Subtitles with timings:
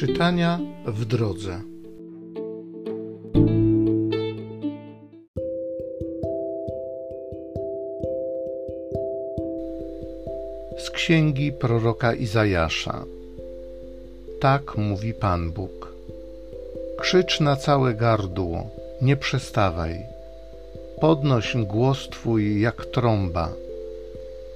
[0.00, 1.60] Czytania w drodze.
[10.78, 13.04] Z księgi proroka Izajasza.
[14.40, 15.92] Tak mówi Pan Bóg.
[17.00, 18.66] Krzycz na całe gardło,
[19.02, 19.98] nie przestawaj.
[21.00, 23.52] Podnoś głos Twój jak trąba.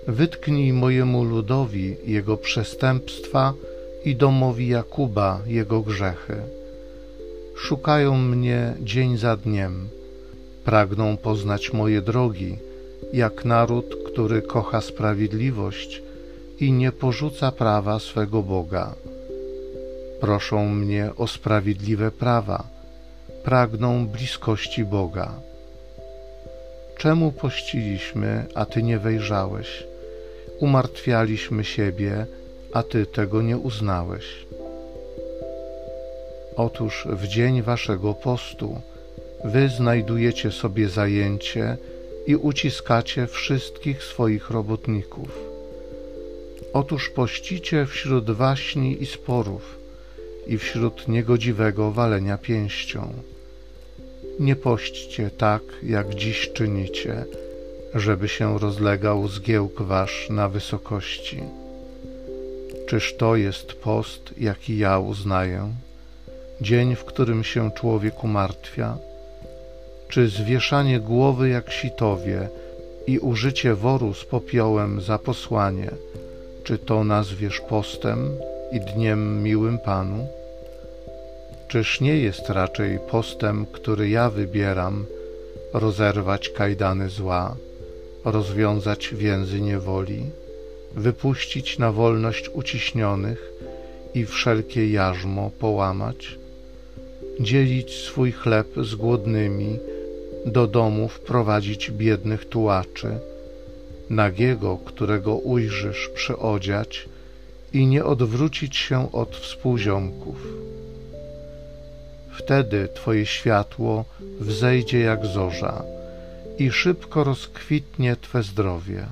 [0.08, 3.54] Wytknij mojemu ludowi jego przestępstwa
[4.04, 6.36] i domowi Jakuba jego grzechy.
[7.56, 9.88] Szukają mnie dzień za dniem,
[10.64, 12.58] pragną poznać moje drogi,
[13.12, 16.02] jak naród, który kocha sprawiedliwość
[16.60, 18.94] i nie porzuca prawa swego Boga.
[20.20, 22.64] Proszą mnie o sprawiedliwe prawa,
[23.44, 25.32] pragną bliskości Boga.
[26.98, 29.84] Czemu pościliśmy, a Ty nie wejrzałeś?
[30.60, 32.26] Umartwialiśmy siebie,
[32.74, 34.24] a Ty tego nie uznałeś.
[36.56, 38.80] Otóż w dzień Waszego postu
[39.44, 41.76] Wy znajdujecie sobie zajęcie
[42.26, 45.28] i uciskacie wszystkich swoich robotników.
[46.72, 49.78] Otóż pościcie wśród waśni i sporów
[50.46, 53.12] i wśród niegodziwego walenia pięścią.
[54.40, 57.24] Nie pośćcie tak, jak dziś czynicie,
[57.94, 61.42] żeby się rozlegał zgiełk wasz na wysokości.
[62.86, 65.72] Czyż to jest post, jaki ja uznaję?
[66.60, 68.96] Dzień, w którym się człowiek umartwia?
[70.08, 72.48] Czy zwieszanie głowy jak sitowie
[73.06, 75.90] i użycie woru z popiołem za posłanie,
[76.64, 78.30] czy to nazwiesz postem
[78.72, 80.28] i dniem miłym Panu?
[81.68, 85.06] Czyż nie jest raczej postem, który ja wybieram,
[85.72, 87.56] rozerwać kajdany zła,
[88.24, 90.30] rozwiązać więzy niewoli?
[90.96, 93.52] Wypuścić na wolność uciśnionych
[94.14, 96.38] i wszelkie jarzmo połamać,
[97.40, 99.78] dzielić swój chleb z głodnymi,
[100.46, 103.18] do domu wprowadzić biednych tułaczy,
[104.10, 107.08] nagiego, którego ujrzysz, przyodziać
[107.72, 110.36] i nie odwrócić się od współziomków.
[112.38, 114.04] Wtedy Twoje światło
[114.40, 115.82] wzejdzie jak zorza
[116.58, 119.06] i szybko rozkwitnie Twe zdrowie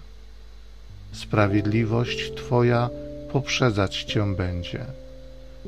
[1.13, 2.91] sprawiedliwość Twoja
[3.33, 4.85] poprzedzać Cię będzie.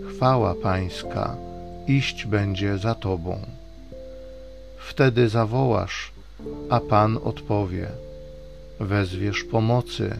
[0.08, 1.36] Chwała Pańska
[1.86, 3.38] iść będzie za Tobą.
[4.78, 6.12] Wtedy zawołasz,
[6.70, 7.88] a Pan odpowie.
[8.80, 10.16] Wezwiesz pomocy,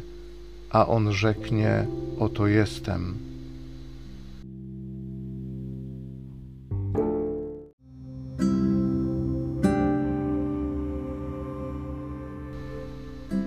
[0.71, 1.87] a On rzeknie:
[2.19, 3.19] Oto jestem.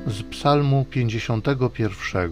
[0.07, 2.31] Z Psalmu 51.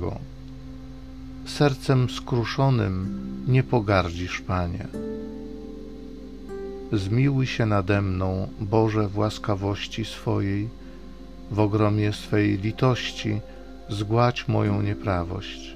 [1.45, 4.87] Sercem skruszonym nie pogardzisz, Panie.
[6.93, 10.69] Zmiłuj się nade mną, Boże, w łaskawości swojej,
[11.51, 13.39] w ogromie swej litości
[13.89, 15.75] zgładź moją nieprawość.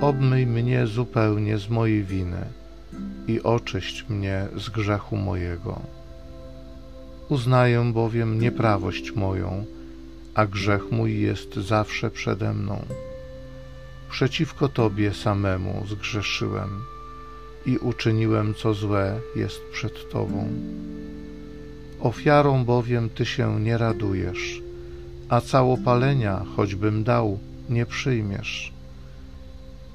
[0.00, 2.44] Obmyj mnie zupełnie z mojej winy
[3.28, 5.80] i oczyść mnie z grzechu mojego.
[7.28, 9.64] Uznaję bowiem nieprawość moją,
[10.34, 12.84] a grzech mój jest zawsze przede mną.
[14.10, 16.70] Przeciwko Tobie samemu zgrzeszyłem
[17.66, 20.48] i uczyniłem, co złe jest przed Tobą.
[22.00, 24.62] Ofiarą bowiem Ty się nie radujesz,
[25.28, 28.72] a całopalenia, choćbym dał, nie przyjmiesz.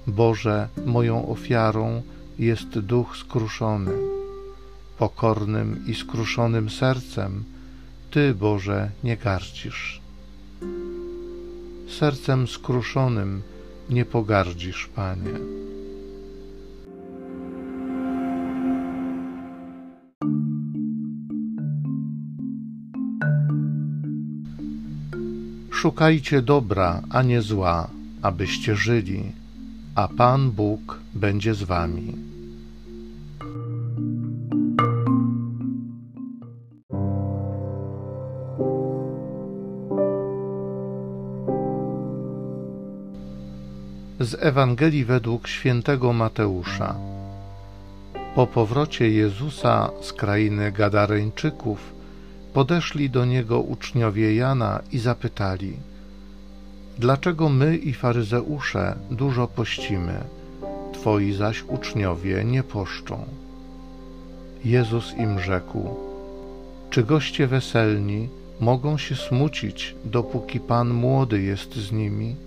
[0.08, 2.02] Boże, moją ofiarą
[2.40, 3.92] jest duch skruszony.
[4.98, 7.44] Pokornym i skruszonym sercem
[8.12, 10.05] Ty, Boże, nie gardzisz
[12.00, 13.42] sercem skruszonym
[13.90, 15.32] nie pogardzisz, Panie.
[25.72, 27.88] Szukajcie dobra, a nie zła,
[28.22, 29.32] abyście żyli,
[29.96, 32.25] a Pan Bóg będzie z wami.
[44.26, 46.96] Z Ewangelii według świętego Mateusza.
[48.36, 51.94] Po powrocie Jezusa z krainy Gadareńczyków
[52.54, 55.74] podeszli do niego uczniowie Jana i zapytali:
[57.00, 60.18] Dlaczego my i faryzeusze dużo pościmy,
[60.94, 63.26] twoi zaś uczniowie nie poszczą?
[64.66, 65.96] Jezus im rzekł:
[66.90, 68.30] Czy goście weselni
[68.60, 72.45] mogą się smucić, dopóki Pan młody jest z nimi?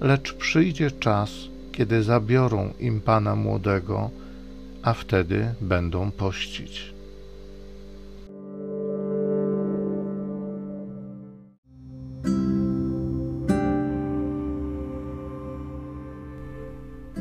[0.00, 1.30] Lecz przyjdzie czas,
[1.72, 4.10] kiedy zabiorą im pana młodego,
[4.82, 6.96] a wtedy będą pościć.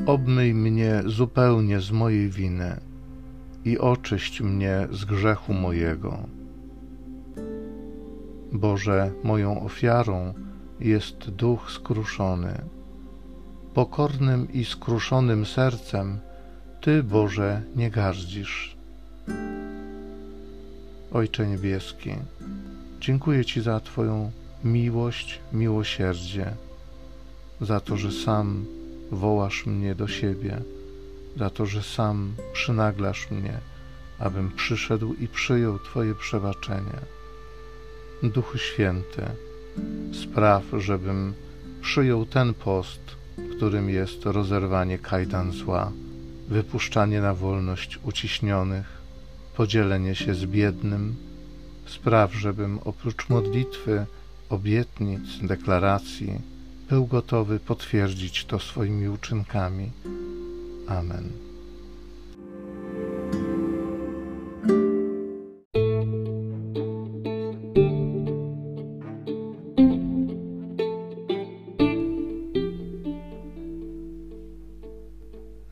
[0.06, 2.80] Obmyj mnie zupełnie z mojej winy
[3.66, 6.18] i oczyść mnie z grzechu mojego.
[8.54, 10.34] Boże, moją ofiarą
[10.80, 12.62] jest duch skruszony.
[13.74, 16.20] Pokornym i skruszonym sercem
[16.82, 18.78] Ty, Boże, nie gardzisz.
[21.14, 22.12] Ojcze Niebieski,
[23.00, 24.32] dziękuję Ci za Twoją
[24.64, 26.54] miłość, miłosierdzie,
[27.62, 28.66] za to, że sam
[29.12, 30.62] wołasz mnie do siebie,
[31.38, 33.60] za to, że sam przynaglasz mnie,
[34.20, 37.00] abym przyszedł i przyjął Twoje przebaczenie.
[38.24, 39.26] Duchu Święty,
[40.14, 41.34] spraw, żebym
[41.82, 43.02] przyjął ten post,
[43.56, 45.92] którym jest rozerwanie kajdan zła,
[46.50, 49.02] wypuszczanie na wolność uciśnionych,
[49.56, 51.16] podzielenie się z biednym.
[51.86, 54.06] Spraw, żebym oprócz modlitwy,
[54.50, 56.42] obietnic, deklaracji,
[56.90, 59.92] był gotowy potwierdzić to swoimi uczynkami.
[60.88, 61.45] Amen.